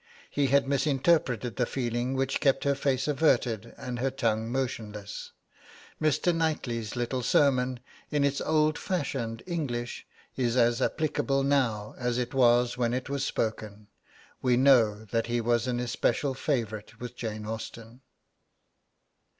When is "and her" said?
3.77-4.09